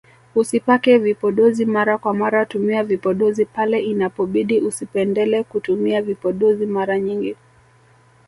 [0.35, 7.35] Usipake vipodozi mara kwa mara tumia vipodozi pale inapobidi usipendele kutumia vipodozi mara nyingi